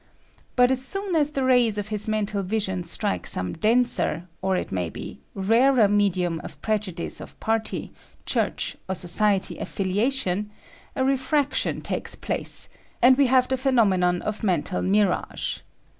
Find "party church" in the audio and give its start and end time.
7.39-8.75